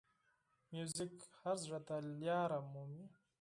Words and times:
موزیک 0.73 1.15
هر 1.41 1.55
زړه 1.63 1.79
ته 1.87 1.95
لاره 2.27 2.59
مومي. 2.71 3.05